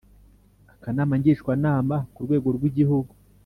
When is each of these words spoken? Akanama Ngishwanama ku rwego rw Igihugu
Akanama 0.73 1.13
Ngishwanama 1.19 1.95
ku 2.13 2.19
rwego 2.25 2.47
rw 2.55 2.63
Igihugu 2.69 3.13